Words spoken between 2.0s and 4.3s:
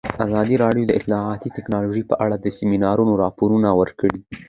په اړه د سیمینارونو راپورونه ورکړي.